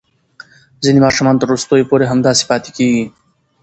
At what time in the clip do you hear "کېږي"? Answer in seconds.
2.77-3.03